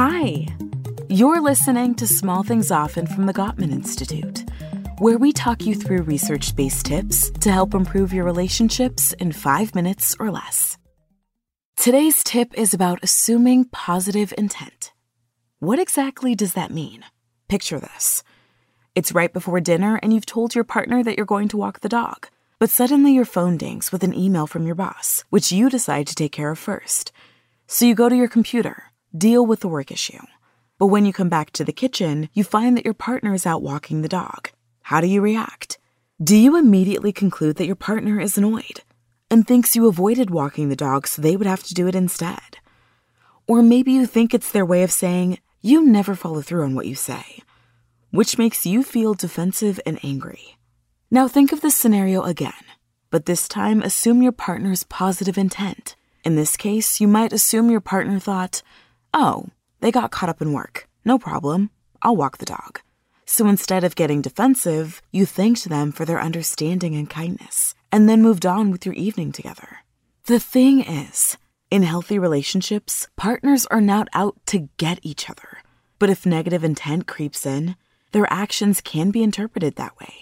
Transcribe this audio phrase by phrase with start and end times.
[0.00, 0.46] Hi,
[1.08, 4.48] you're listening to Small Things Often from the Gottman Institute,
[4.98, 9.74] where we talk you through research based tips to help improve your relationships in five
[9.74, 10.78] minutes or less.
[11.76, 14.92] Today's tip is about assuming positive intent.
[15.58, 17.04] What exactly does that mean?
[17.48, 18.22] Picture this
[18.94, 21.88] it's right before dinner, and you've told your partner that you're going to walk the
[21.88, 22.28] dog.
[22.60, 26.14] But suddenly your phone dings with an email from your boss, which you decide to
[26.14, 27.10] take care of first.
[27.66, 28.84] So you go to your computer,
[29.16, 30.20] deal with the work issue.
[30.78, 33.62] But when you come back to the kitchen, you find that your partner is out
[33.62, 34.50] walking the dog.
[34.82, 35.78] How do you react?
[36.22, 38.82] Do you immediately conclude that your partner is annoyed
[39.30, 42.58] and thinks you avoided walking the dog so they would have to do it instead?
[43.46, 46.86] Or maybe you think it's their way of saying, you never follow through on what
[46.86, 47.40] you say,
[48.10, 50.56] which makes you feel defensive and angry.
[51.10, 52.52] Now think of this scenario again,
[53.10, 55.96] but this time assume your partner's positive intent.
[56.24, 58.62] In this case, you might assume your partner thought,
[59.18, 59.48] oh,
[59.80, 60.88] they got caught up in work.
[61.04, 61.70] No problem.
[62.02, 62.80] I'll walk the dog.
[63.26, 68.22] So instead of getting defensive, you thanked them for their understanding and kindness, and then
[68.22, 69.78] moved on with your evening together.
[70.26, 71.36] The thing is,
[71.68, 75.58] in healthy relationships, partners are not out to get each other.
[75.98, 77.74] But if negative intent creeps in,
[78.12, 80.14] their actions can be interpreted that way.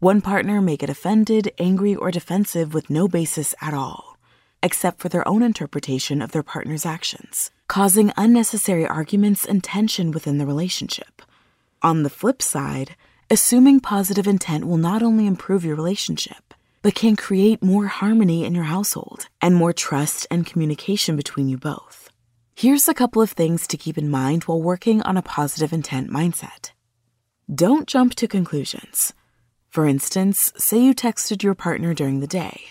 [0.00, 4.18] One partner may get offended, angry, or defensive with no basis at all,
[4.62, 10.36] except for their own interpretation of their partner's actions, causing unnecessary arguments and tension within
[10.36, 11.22] the relationship.
[11.80, 12.96] On the flip side,
[13.30, 18.54] assuming positive intent will not only improve your relationship, but can create more harmony in
[18.54, 22.10] your household and more trust and communication between you both.
[22.54, 26.10] Here's a couple of things to keep in mind while working on a positive intent
[26.10, 26.72] mindset.
[27.50, 29.14] Don't jump to conclusions.
[29.70, 32.64] For instance, say you texted your partner during the day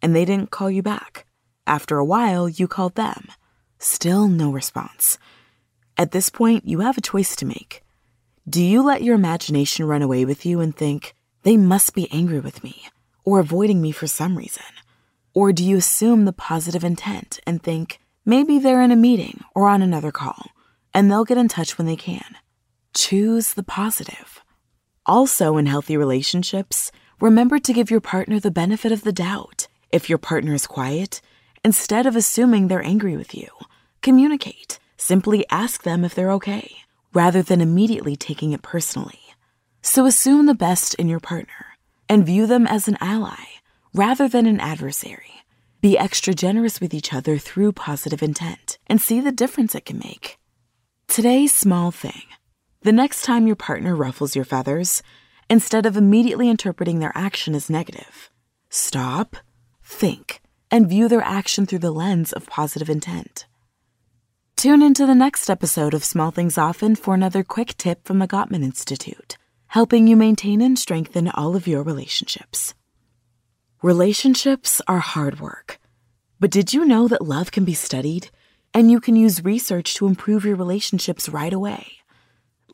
[0.00, 1.26] and they didn't call you back.
[1.66, 3.28] After a while, you called them.
[3.78, 5.18] Still no response.
[5.96, 7.82] At this point, you have a choice to make.
[8.48, 12.40] Do you let your imagination run away with you and think, they must be angry
[12.40, 12.88] with me
[13.24, 14.64] or avoiding me for some reason?
[15.34, 19.68] Or do you assume the positive intent and think, maybe they're in a meeting or
[19.68, 20.50] on another call
[20.92, 22.36] and they'll get in touch when they can?
[22.94, 24.40] Choose the positive.
[25.06, 26.90] Also, in healthy relationships,
[27.20, 29.68] remember to give your partner the benefit of the doubt.
[29.92, 31.20] If your partner is quiet,
[31.64, 33.48] instead of assuming they're angry with you,
[34.02, 34.78] communicate.
[34.96, 36.78] Simply ask them if they're okay,
[37.14, 39.20] rather than immediately taking it personally.
[39.80, 43.44] So assume the best in your partner and view them as an ally
[43.94, 45.42] rather than an adversary.
[45.80, 49.98] Be extra generous with each other through positive intent and see the difference it can
[49.98, 50.38] make.
[51.06, 52.22] Today's small thing
[52.82, 55.02] the next time your partner ruffles your feathers,
[55.50, 58.30] instead of immediately interpreting their action as negative,
[58.70, 59.36] stop,
[59.82, 60.40] think,
[60.70, 63.46] and view their action through the lens of positive intent.
[64.56, 68.26] Tune into the next episode of Small Things Often for another quick tip from the
[68.26, 69.36] Gottman Institute,
[69.68, 72.74] helping you maintain and strengthen all of your relationships.
[73.82, 75.78] Relationships are hard work,
[76.40, 78.30] but did you know that love can be studied
[78.74, 81.86] and you can use research to improve your relationships right away?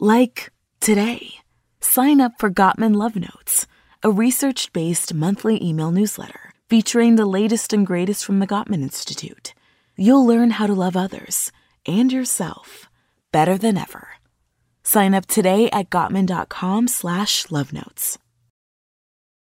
[0.00, 0.50] Like
[0.81, 1.34] today,
[1.81, 3.66] sign up for Gottman Love Notes,
[4.03, 9.54] a research based monthly email newsletter featuring the latest and greatest from the Gottman Institute.
[9.97, 11.52] You'll learn how to love others
[11.86, 12.88] and yourself
[13.32, 14.08] better than ever.
[14.82, 18.19] Sign up today at Gottman.com slash love notes.